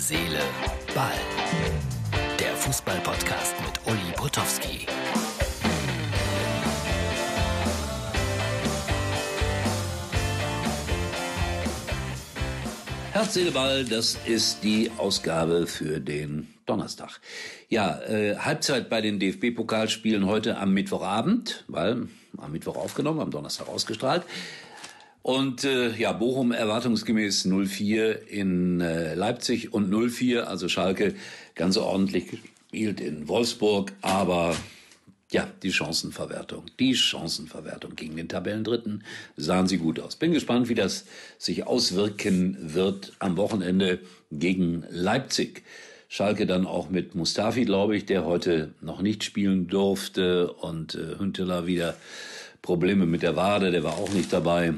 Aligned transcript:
Seele, 0.00 0.40
Ball. 0.94 1.12
Der 2.38 2.56
Fußball-Podcast 2.56 3.54
mit 3.60 3.86
Uli 3.86 4.12
Potowski. 4.16 4.86
Herz, 13.12 13.34
Seele, 13.34 13.50
Ball, 13.50 13.84
das 13.84 14.16
ist 14.24 14.64
die 14.64 14.90
Ausgabe 14.96 15.66
für 15.66 16.00
den 16.00 16.48
Donnerstag. 16.64 17.20
Ja, 17.68 18.00
äh, 18.00 18.36
Halbzeit 18.36 18.88
bei 18.88 19.02
den 19.02 19.18
DFB-Pokalspielen 19.18 20.24
heute 20.24 20.56
am 20.56 20.72
Mittwochabend, 20.72 21.64
weil 21.68 22.08
am 22.38 22.52
Mittwoch 22.52 22.76
aufgenommen, 22.76 23.20
am 23.20 23.30
Donnerstag 23.30 23.68
ausgestrahlt. 23.68 24.22
Und 25.22 25.64
äh, 25.64 25.94
ja, 25.96 26.12
Bochum 26.12 26.50
erwartungsgemäß 26.50 27.44
0-4 27.44 28.26
in 28.26 28.80
äh, 28.80 29.14
Leipzig 29.14 29.72
und 29.72 29.92
0-4, 29.92 30.40
also 30.40 30.68
Schalke 30.68 31.14
ganz 31.54 31.76
ordentlich 31.76 32.28
gespielt 32.28 33.00
in 33.00 33.28
Wolfsburg, 33.28 33.92
aber 34.00 34.56
ja, 35.30 35.46
die 35.62 35.72
Chancenverwertung, 35.72 36.64
die 36.80 36.94
Chancenverwertung 36.94 37.94
gegen 37.94 38.16
den 38.16 38.28
Tabellendritten 38.28 39.04
sahen 39.36 39.68
sie 39.68 39.76
gut 39.76 40.00
aus. 40.00 40.16
Bin 40.16 40.32
gespannt, 40.32 40.68
wie 40.68 40.74
das 40.74 41.04
sich 41.38 41.66
auswirken 41.66 42.56
wird 42.74 43.12
am 43.18 43.36
Wochenende 43.36 44.00
gegen 44.32 44.84
Leipzig. 44.90 45.62
Schalke 46.08 46.46
dann 46.46 46.66
auch 46.66 46.90
mit 46.90 47.14
Mustafi, 47.14 47.64
glaube 47.64 47.96
ich, 47.96 48.06
der 48.06 48.24
heute 48.24 48.74
noch 48.80 49.02
nicht 49.02 49.22
spielen 49.22 49.68
durfte 49.68 50.52
und 50.52 50.94
äh, 50.94 51.18
Hünteler 51.18 51.66
wieder 51.66 51.94
Probleme 52.62 53.06
mit 53.06 53.22
der 53.22 53.36
Wade, 53.36 53.70
der 53.70 53.84
war 53.84 53.94
auch 53.94 54.12
nicht 54.12 54.32
dabei 54.32 54.74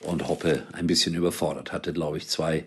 und 0.00 0.28
Hoppe 0.28 0.64
ein 0.72 0.86
bisschen 0.86 1.14
überfordert, 1.14 1.72
hatte, 1.72 1.92
glaube 1.92 2.18
ich, 2.18 2.28
zwei 2.28 2.64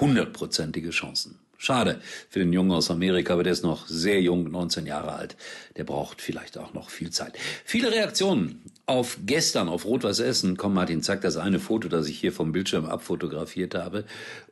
hundertprozentige 0.00 0.90
Chancen. 0.90 1.38
Schade 1.58 2.00
für 2.28 2.38
den 2.38 2.52
Jungen 2.52 2.72
aus 2.72 2.90
Amerika, 2.90 3.32
aber 3.32 3.42
der 3.42 3.52
ist 3.52 3.62
noch 3.62 3.88
sehr 3.88 4.20
jung, 4.20 4.50
19 4.50 4.86
Jahre 4.86 5.14
alt. 5.14 5.36
Der 5.76 5.84
braucht 5.84 6.20
vielleicht 6.20 6.58
auch 6.58 6.74
noch 6.74 6.90
viel 6.90 7.10
Zeit. 7.10 7.38
Viele 7.64 7.90
Reaktionen 7.90 8.62
auf 8.84 9.18
gestern 9.24 9.68
auf 9.68 9.86
Rot-Weiß 9.86 10.20
Essen. 10.20 10.56
Komm, 10.56 10.74
Martin, 10.74 11.02
zeig 11.02 11.22
das 11.22 11.36
eine 11.36 11.58
Foto, 11.58 11.88
das 11.88 12.08
ich 12.08 12.18
hier 12.18 12.32
vom 12.32 12.52
Bildschirm 12.52 12.84
abfotografiert 12.84 13.74
habe. 13.74 14.04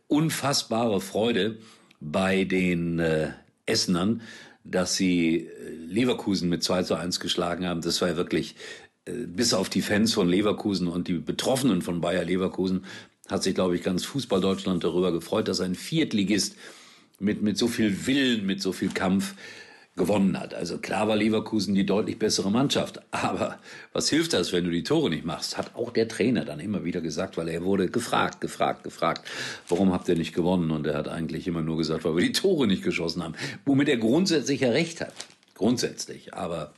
Unfassbare 0.09 1.01
Freude 1.01 1.59
bei 2.01 2.45
den 2.45 2.99
äh, 2.99 3.33
Essenern, 3.67 4.23
dass 4.65 4.97
sie 4.97 5.47
äh, 5.47 5.51
Leverkusen 5.87 6.49
mit 6.49 6.63
2 6.63 6.85
zu 6.85 6.95
1 6.95 7.21
geschlagen 7.21 7.67
haben. 7.67 7.83
Das 7.83 8.01
war 8.01 8.09
ja 8.09 8.17
wirklich 8.17 8.57
bis 9.07 9.55
auf 9.55 9.69
die 9.69 9.83
Fans 9.83 10.15
von 10.15 10.29
Leverkusen 10.29 10.89
und 10.89 11.09
die 11.09 11.15
Betroffenen 11.15 11.83
von 11.83 12.01
Bayer 12.01 12.25
Leverkusen 12.25 12.85
hat 13.29 13.43
sich, 13.43 13.55
glaube 13.55 13.75
ich, 13.77 13.83
ganz 13.83 14.05
Fußball-Deutschland 14.05 14.85
darüber 14.85 15.13
gefreut, 15.13 15.49
dass 15.49 15.61
ein 15.61 15.75
Viertligist 15.75 16.57
mit, 17.21 17.43
mit 17.43 17.57
so 17.59 17.69
viel 17.69 18.07
Willen, 18.07 18.45
mit 18.47 18.61
so 18.61 18.73
viel 18.73 18.91
Kampf 18.91 19.35
gewonnen 19.97 20.39
hat. 20.41 20.55
Also 20.55 20.79
klar 20.79 21.07
war 21.07 21.17
Leverkusen 21.17 21.75
die 21.75 21.87
deutlich 21.87 22.19
bessere 22.19 22.51
Mannschaft. 22.51 23.01
Aber 23.13 23.59
was 23.93 24.09
hilft 24.09 24.33
das, 24.33 24.53
wenn 24.53 24.65
du 24.65 24.71
die 24.71 24.83
Tore 24.83 25.11
nicht 25.11 25.25
machst? 25.25 25.57
Hat 25.57 25.75
auch 25.75 25.91
der 25.91 26.09
Trainer 26.09 26.45
dann 26.45 26.61
immer 26.61 26.85
wieder 26.85 27.01
gesagt, 27.01 27.37
weil 27.37 27.49
er 27.49 27.63
wurde 27.63 27.89
gefragt, 27.89 28.41
gefragt, 28.41 28.85
gefragt, 28.85 29.29
warum 29.69 29.93
habt 29.93 30.09
ihr 30.09 30.17
nicht 30.17 30.35
gewonnen? 30.35 30.71
Und 30.71 30.87
er 30.87 30.97
hat 30.97 31.09
eigentlich 31.09 31.47
immer 31.47 31.63
nur 31.63 31.77
gesagt, 31.77 32.05
weil 32.05 32.17
wir 32.17 32.25
die 32.25 32.33
Tore 32.33 32.67
nicht 32.67 32.83
geschossen 32.83 33.23
haben. 33.23 33.35
Womit 33.65 33.89
er 33.89 33.99
grundsätzlich 33.99 34.61
ja 34.61 34.71
recht 34.71 35.01
hat. 35.01 35.15
Grundsätzlich. 35.55 36.35
Aber 36.35 36.75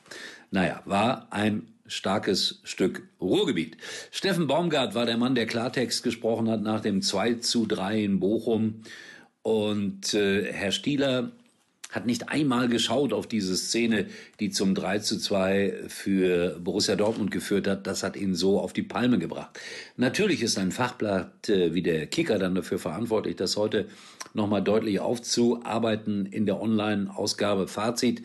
naja, 0.51 0.83
war 0.85 1.29
ein 1.31 1.67
starkes 1.89 2.61
Stück 2.65 3.09
Ruhrgebiet. 3.21 3.77
Steffen 4.11 4.47
Baumgart 4.47 4.95
war 4.95 5.07
der 5.07 5.17
Mann, 5.17 5.35
der 5.35 5.47
Klartext 5.47 6.03
gesprochen 6.03 6.49
hat 6.49 6.63
nach 6.63 6.81
dem 6.81 7.03
2 7.03 7.35
zu 7.35 7.67
3 7.67 8.03
in 8.03 8.21
Bochum. 8.21 8.83
Und 9.43 10.15
äh, 10.15 10.53
Herr 10.53 10.73
Stieler 10.73 11.33
hat 11.91 12.07
nicht 12.07 12.29
einmal 12.29 12.69
geschaut 12.69 13.13
auf 13.13 13.27
diese 13.27 13.57
Szene, 13.57 14.07
die 14.41 14.51
zum 14.51 14.75
3 14.75 14.99
zu 14.99 15.19
2 15.19 15.85
für 15.89 16.59
Borussia 16.61 16.97
Dortmund 16.97 17.31
geführt 17.31 17.69
hat. 17.69 17.87
Das 17.87 18.03
hat 18.03 18.17
ihn 18.17 18.35
so 18.35 18.61
auf 18.61 18.73
die 18.73 18.83
Palme 18.83 19.19
gebracht. 19.19 19.59
Natürlich 19.97 20.43
ist 20.43 20.59
ein 20.59 20.73
Fachblatt 20.73 21.49
äh, 21.49 21.75
wie 21.75 21.83
der 21.83 22.07
Kicker 22.07 22.39
dann 22.39 22.55
dafür 22.55 22.79
verantwortlich, 22.79 23.37
das 23.37 23.57
heute 23.57 23.87
nochmal 24.35 24.63
deutlich 24.63 25.01
aufzuarbeiten 25.01 26.27
in 26.27 26.47
der 26.47 26.61
Online-Ausgabe. 26.61 27.69
Fazit. 27.69 28.23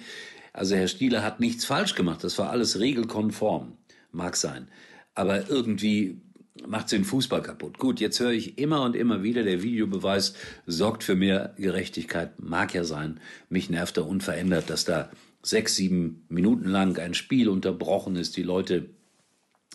Also 0.53 0.75
Herr 0.75 0.87
Stieler 0.87 1.23
hat 1.23 1.39
nichts 1.39 1.65
falsch 1.65 1.95
gemacht. 1.95 2.23
Das 2.23 2.37
war 2.37 2.49
alles 2.49 2.79
regelkonform. 2.79 3.77
Mag 4.11 4.35
sein. 4.35 4.67
Aber 5.15 5.49
irgendwie 5.49 6.21
macht 6.67 6.91
den 6.91 7.05
Fußball 7.05 7.41
kaputt. 7.41 7.77
Gut, 7.77 7.99
jetzt 7.99 8.19
höre 8.19 8.31
ich 8.31 8.57
immer 8.57 8.83
und 8.83 8.95
immer 8.95 9.23
wieder, 9.23 9.43
der 9.43 9.63
Videobeweis 9.63 10.35
sorgt 10.65 11.03
für 11.03 11.15
mehr 11.15 11.55
Gerechtigkeit. 11.57 12.39
Mag 12.39 12.73
ja 12.73 12.83
sein. 12.83 13.19
Mich 13.49 13.69
nervt 13.69 13.97
da 13.97 14.01
unverändert, 14.01 14.69
dass 14.69 14.85
da 14.85 15.09
sechs, 15.43 15.75
sieben 15.75 16.25
Minuten 16.29 16.67
lang 16.67 16.97
ein 16.99 17.13
Spiel 17.13 17.49
unterbrochen 17.49 18.15
ist. 18.15 18.37
Die 18.37 18.43
Leute 18.43 18.89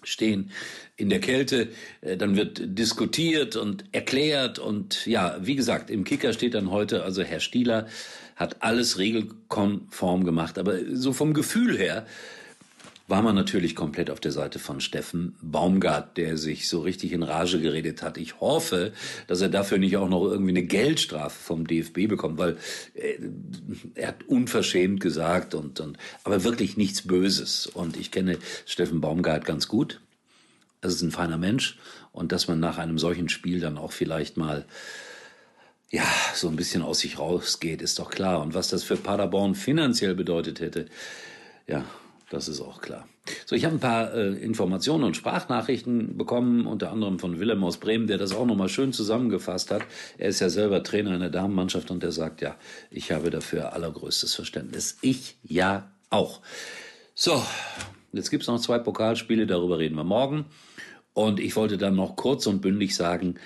stehen 0.06 0.50
in 0.97 1.11
der 1.11 1.21
Kälte, 1.21 1.69
äh, 2.00 2.17
dann 2.17 2.37
wird 2.37 2.61
diskutiert 2.65 3.56
und 3.56 3.84
erklärt 3.93 4.59
und 4.59 5.05
ja, 5.06 5.37
wie 5.41 5.56
gesagt, 5.56 5.91
im 5.91 6.05
Kicker 6.05 6.33
steht 6.33 6.55
dann 6.55 6.71
heute, 6.71 7.03
also 7.03 7.22
Herr 7.22 7.41
Stieler 7.41 7.87
hat 8.37 8.62
alles 8.62 8.99
regelkonform 8.99 10.25
gemacht, 10.25 10.59
aber 10.59 10.78
so 10.93 11.12
vom 11.12 11.34
Gefühl 11.34 11.77
her 11.77 12.06
war 13.09 13.22
man 13.22 13.34
natürlich 13.34 13.77
komplett 13.77 14.11
auf 14.11 14.19
der 14.19 14.33
Seite 14.33 14.59
von 14.59 14.81
Steffen 14.81 15.37
Baumgart, 15.41 16.17
der 16.17 16.37
sich 16.37 16.69
so 16.69 16.81
richtig 16.81 17.12
in 17.12 17.22
Rage 17.22 17.61
geredet 17.61 18.03
hat. 18.03 18.19
Ich 18.19 18.41
hoffe, 18.41 18.93
dass 19.28 19.41
er 19.41 19.49
dafür 19.49 19.78
nicht 19.78 19.97
auch 19.97 20.09
noch 20.09 20.25
irgendwie 20.25 20.50
eine 20.50 20.65
Geldstrafe 20.65 21.39
vom 21.39 21.66
DFB 21.66 22.09
bekommt, 22.09 22.39
weil 22.39 22.56
äh, 22.95 23.19
er 23.95 24.09
hat 24.09 24.25
unverschämt 24.25 25.00
gesagt 25.00 25.55
und, 25.55 25.78
und 25.81 25.99
aber 26.25 26.43
wirklich 26.43 26.77
nichts 26.77 27.03
Böses. 27.03 27.66
Und 27.66 27.97
ich 27.97 28.11
kenne 28.11 28.39
Steffen 28.65 29.00
Baumgart 29.00 29.45
ganz 29.45 29.69
gut. 29.69 30.00
Das 30.81 30.95
ist 30.95 31.03
ein 31.03 31.12
feiner 31.12 31.39
Mensch 31.39 31.78
und 32.12 32.33
dass 32.33 32.49
man 32.49 32.61
nach 32.61 32.78
einem 32.78 32.99
solchen 32.99 33.28
Spiel 33.28 33.61
dann 33.61 33.78
auch 33.78 33.93
vielleicht 33.93 34.37
mal 34.37 34.65
ja, 35.91 36.05
so 36.34 36.49
ein 36.49 36.56
bisschen 36.56 36.83
aus 36.83 36.99
sich 36.99 37.19
rausgeht, 37.19 37.81
ist 37.81 38.00
doch 38.00 38.11
klar. 38.11 38.41
Und 38.43 38.55
was 38.55 38.69
das 38.69 38.83
für 38.83 38.97
Paderborn 38.97 39.55
finanziell 39.55 40.15
bedeutet 40.15 40.61
hätte, 40.61 40.87
ja, 41.69 41.84
das 42.31 42.48
ist 42.48 42.60
auch 42.60 42.81
klar. 42.81 43.09
So, 43.44 43.54
ich 43.54 43.64
habe 43.64 43.76
ein 43.76 43.81
paar 43.81 44.12
äh, 44.12 44.32
Informationen 44.34 45.04
und 45.04 45.16
Sprachnachrichten 45.16 46.16
bekommen, 46.16 46.66
unter 46.66 46.91
anderem 46.91 47.19
von 47.19 47.38
Willem 47.38 47.62
aus 47.62 47.78
Bremen, 47.78 48.09
der 48.09 48.19
das 48.19 48.32
auch 48.32 48.47
nochmal 48.47 48.69
schön 48.69 48.92
zusammengefasst 48.92 49.70
hat. 49.70 49.82
Er 50.19 50.28
ist 50.28 50.41
ja 50.41 50.48
selber 50.48 50.82
Trainer 50.82 51.15
in 51.15 51.20
der 51.20 51.31
Damenmannschaft 51.31 51.91
und 51.91 52.03
der 52.03 52.12
sagt, 52.12 52.41
ja, 52.41 52.56
ich 52.91 53.12
habe 53.12 53.31
dafür 53.31 53.72
allergrößtes 53.72 54.34
Verständnis. 54.34 54.98
Ich 55.03 55.36
ja 55.44 55.92
auch. 56.10 56.41
So, 57.15 57.42
jetzt 58.12 58.31
gibt's 58.31 58.48
noch 58.48 58.60
zwei 58.60 58.78
Pokalspiele, 58.78 59.47
darüber 59.47 59.78
reden 59.78 59.97
wir 59.97 60.04
morgen. 60.04 60.47
Und 61.12 61.41
ich 61.41 61.54
wollte 61.56 61.78
dann 61.78 61.94
noch 61.94 62.16
kurz 62.16 62.47
und 62.47 62.60
bündig 62.60 62.94
sagen, 62.94 63.36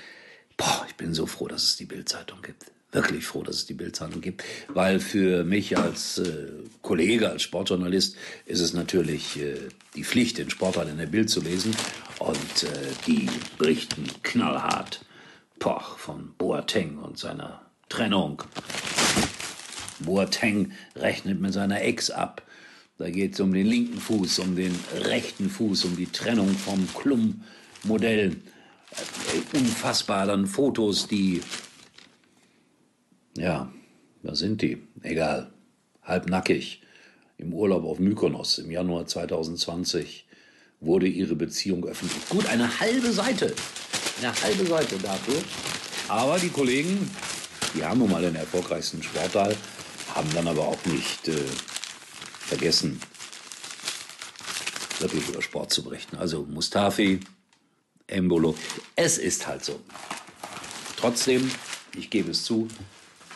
boah, 0.57 0.85
ich 0.89 0.97
bin 0.97 1.15
so 1.15 1.27
froh, 1.27 1.49
dass 1.49 1.65
es 1.65 1.77
die 1.77 1.85
Bildzeitung 1.85 2.41
gibt 2.43 2.73
wirklich 2.93 3.25
froh, 3.25 3.43
dass 3.43 3.57
es 3.57 3.67
die 3.67 3.75
Bildzeitung 3.75 4.21
gibt, 4.21 4.45
weil 4.69 5.01
für 5.01 5.45
mich 5.45 5.79
als 5.79 6.19
äh, 6.19 6.49
Kollege, 6.83 7.31
als 7.31 7.43
Sportjournalist 7.43 8.17
ist 8.47 8.61
es 8.61 8.73
natürlich 8.73 9.39
äh, 9.41 9.57
die 9.95 10.05
Pflicht, 10.05 10.39
den 10.39 10.51
Sportteil 10.51 10.89
in 10.89 10.99
der 10.99 11.07
Bild 11.07 11.31
zu 11.31 11.41
lesen 11.41 11.75
und 12.19 12.65
äh, 12.65 12.69
die 13.07 13.29
berichten 13.59 14.07
knallhart 14.23 15.05
poch, 15.59 15.99
von 15.99 16.35
Boateng 16.37 16.99
und 16.99 17.19
seiner 17.19 17.61
Trennung. 17.89 18.43
Boateng 20.01 20.73
rechnet 20.97 21.41
mit 21.41 21.53
seiner 21.53 21.83
Ex 21.83 22.11
ab. 22.11 22.43
Da 22.99 23.09
geht 23.09 23.35
es 23.35 23.41
um 23.41 23.53
den 23.53 23.67
linken 23.67 23.99
Fuß, 23.99 24.41
um 24.41 24.57
den 24.57 24.79
rechten 24.95 25.49
Fuß, 25.49 25.85
um 25.85 25.97
die 25.97 26.07
Trennung 26.07 26.51
vom 26.51 26.87
Klum-Modell. 26.95 28.33
Äh, 28.33 29.57
unfassbar 29.57 30.27
dann 30.27 30.47
Fotos, 30.47 31.07
die 31.07 31.41
ja, 33.41 33.73
da 34.23 34.35
sind 34.35 34.63
die. 34.63 34.79
Egal. 35.03 35.51
Halbnackig. 36.03 36.83
Im 37.39 37.55
Urlaub 37.55 37.85
auf 37.85 37.99
Mykonos 37.99 38.59
im 38.59 38.71
Januar 38.71 39.07
2020 39.07 40.27
wurde 40.81 41.07
ihre 41.07 41.35
Beziehung 41.35 41.85
öffentlich. 41.87 42.29
Gut, 42.29 42.47
eine 42.47 42.81
halbe 42.81 43.13
Seite. 43.13 43.55
Eine 44.19 44.43
halbe 44.43 44.67
Seite 44.67 44.99
dafür. 44.99 45.41
Aber 46.09 46.39
die 46.39 46.51
Kollegen, 46.51 47.11
die 47.75 47.83
haben 47.83 48.01
nun 48.01 48.11
mal 48.11 48.21
den 48.21 48.35
erfolgreichsten 48.35 49.03
Sportteil, 49.03 49.57
haben 50.15 50.29
dann 50.35 50.49
aber 50.49 50.69
auch 50.69 50.85
nicht 50.85 51.29
äh, 51.29 51.33
vergessen, 52.41 53.01
wirklich 54.99 55.27
über 55.29 55.41
Sport 55.41 55.73
zu 55.73 55.83
berichten. 55.83 56.17
Also 56.17 56.45
Mustafi, 56.45 57.21
Embolo. 58.07 58.55
Es 58.97 59.17
ist 59.17 59.47
halt 59.47 59.65
so. 59.65 59.81
Trotzdem, 60.97 61.51
ich 61.97 62.11
gebe 62.11 62.33
es 62.33 62.45
zu, 62.45 62.69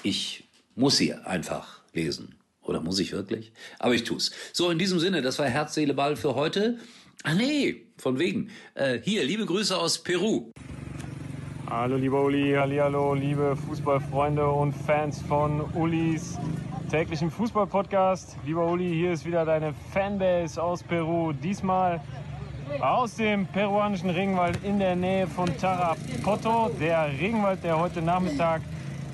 ich 0.04 0.44
muss 0.76 0.96
sie 0.96 1.14
einfach 1.14 1.82
lesen. 1.92 2.36
Oder 2.62 2.80
muss 2.80 2.98
ich 2.98 3.12
wirklich? 3.12 3.52
Aber 3.78 3.94
ich 3.94 4.04
tu's. 4.04 4.30
So, 4.52 4.70
in 4.70 4.78
diesem 4.78 4.98
Sinne, 4.98 5.22
das 5.22 5.38
war 5.38 5.46
Herz, 5.46 5.74
Seele, 5.74 5.94
Ball 5.94 6.16
für 6.16 6.34
heute. 6.34 6.78
Ah 7.22 7.34
nee, 7.34 7.86
von 7.98 8.18
wegen. 8.18 8.50
Äh, 8.74 9.00
hier, 9.02 9.24
liebe 9.24 9.44
Grüße 9.44 9.76
aus 9.76 10.02
Peru. 10.02 10.50
Hallo 11.68 11.96
lieber 11.96 12.22
Uli, 12.22 12.54
hallo 12.54 13.14
liebe 13.14 13.56
Fußballfreunde 13.56 14.46
und 14.46 14.74
Fans 14.74 15.20
von 15.22 15.62
Ulis 15.74 16.38
täglichen 16.90 17.30
Fußballpodcast. 17.30 18.36
Lieber 18.44 18.70
Uli, 18.70 18.88
hier 18.88 19.12
ist 19.12 19.24
wieder 19.24 19.44
deine 19.44 19.74
Fanbase 19.92 20.62
aus 20.62 20.82
Peru. 20.82 21.32
Diesmal 21.32 22.00
aus 22.80 23.16
dem 23.16 23.46
peruanischen 23.46 24.10
Regenwald 24.10 24.58
in 24.62 24.78
der 24.78 24.94
Nähe 24.94 25.26
von 25.26 25.46
Tarapoto. 25.58 26.70
Der 26.80 27.08
Regenwald, 27.18 27.64
der 27.64 27.78
heute 27.78 28.00
Nachmittag 28.02 28.62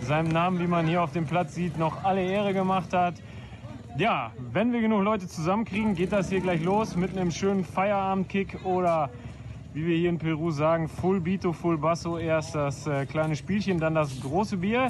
seinem 0.03 0.29
Namen, 0.29 0.59
wie 0.59 0.67
man 0.67 0.87
hier 0.87 1.03
auf 1.03 1.13
dem 1.13 1.27
Platz 1.27 1.55
sieht, 1.55 1.79
noch 1.79 2.05
alle 2.05 2.23
Ehre 2.23 2.53
gemacht 2.55 2.93
hat. 2.93 3.15
Ja, 3.99 4.31
wenn 4.53 4.73
wir 4.73 4.81
genug 4.81 5.03
Leute 5.03 5.27
zusammenkriegen, 5.27 5.95
geht 5.95 6.13
das 6.13 6.29
hier 6.29 6.41
gleich 6.41 6.63
los 6.63 6.97
mit 6.97 7.17
einem 7.17 7.31
schönen 7.31 7.65
Feierabendkick 7.65 8.65
oder 8.65 9.11
wie 9.75 9.87
wir 9.87 9.97
hier 9.97 10.11
in 10.11 10.19
Peru 10.19 10.51
sagen, 10.51 10.89
Full 10.89 11.21
Bito, 11.21 11.53
Full 11.53 11.79
Basso. 11.79 12.19
Erst 12.19 12.55
das 12.55 12.87
äh, 12.87 13.07
kleine 13.07 13.37
Spielchen, 13.37 13.79
dann 13.79 13.95
das 13.95 14.21
große 14.21 14.59
Bier. 14.59 14.89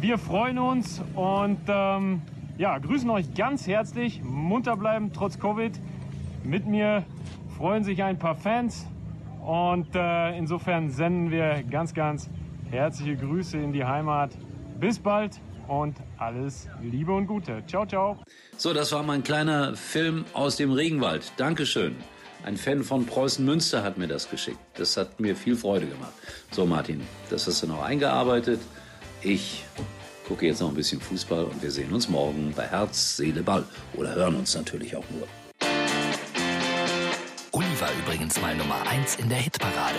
Wir 0.00 0.18
freuen 0.18 0.58
uns 0.58 1.02
und 1.14 1.58
ähm, 1.68 2.22
ja, 2.58 2.78
grüßen 2.78 3.08
euch 3.10 3.34
ganz 3.34 3.66
herzlich. 3.66 4.22
Munter 4.22 4.76
bleiben 4.76 5.10
trotz 5.12 5.38
Covid. 5.38 5.72
Mit 6.44 6.66
mir 6.66 7.04
freuen 7.56 7.84
sich 7.84 8.02
ein 8.02 8.18
paar 8.18 8.34
Fans 8.34 8.86
und 9.44 9.94
äh, 9.94 10.36
insofern 10.36 10.90
senden 10.90 11.30
wir 11.30 11.62
ganz, 11.62 11.94
ganz 11.94 12.28
herzliche 12.70 13.16
Grüße 13.16 13.56
in 13.58 13.72
die 13.72 13.84
Heimat. 13.84 14.30
Bis 14.80 14.98
bald 14.98 15.40
und 15.68 15.96
alles 16.18 16.68
Liebe 16.82 17.12
und 17.12 17.26
Gute. 17.26 17.62
Ciao, 17.66 17.86
ciao. 17.86 18.18
So, 18.56 18.72
das 18.72 18.92
war 18.92 19.02
mein 19.02 19.22
kleiner 19.22 19.74
Film 19.76 20.24
aus 20.32 20.56
dem 20.56 20.72
Regenwald. 20.72 21.32
Dankeschön. 21.36 21.96
Ein 22.44 22.56
Fan 22.56 22.84
von 22.84 23.06
Preußen 23.06 23.44
Münster 23.44 23.82
hat 23.82 23.98
mir 23.98 24.06
das 24.06 24.30
geschickt. 24.30 24.58
Das 24.74 24.96
hat 24.96 25.18
mir 25.18 25.34
viel 25.34 25.56
Freude 25.56 25.86
gemacht. 25.86 26.12
So, 26.50 26.66
Martin, 26.66 27.00
das 27.30 27.46
hast 27.46 27.62
du 27.62 27.66
noch 27.66 27.82
eingearbeitet. 27.82 28.60
Ich 29.22 29.64
gucke 30.28 30.46
jetzt 30.46 30.60
noch 30.60 30.68
ein 30.68 30.74
bisschen 30.74 31.00
Fußball 31.00 31.44
und 31.44 31.62
wir 31.62 31.70
sehen 31.70 31.92
uns 31.92 32.08
morgen 32.08 32.52
bei 32.54 32.66
Herz, 32.66 33.16
Seele, 33.16 33.42
Ball. 33.42 33.64
Oder 33.94 34.14
hören 34.14 34.36
uns 34.36 34.54
natürlich 34.54 34.94
auch 34.94 35.04
nur. 35.10 35.26
Uli 37.52 37.80
war 37.80 37.90
übrigens 38.04 38.40
mal 38.40 38.54
Nummer 38.54 38.86
1 38.88 39.16
in 39.16 39.28
der 39.28 39.38
Hitparade. 39.38 39.98